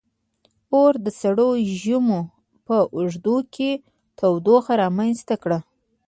•اور 0.75 0.91
د 1.05 1.07
سړو 1.21 1.49
ژمو 1.79 2.21
په 2.67 2.77
اوږدو 2.95 3.37
کې 3.55 3.71
تودوخه 4.17 4.73
رامنځته 4.83 5.35
کړه. 5.43 5.59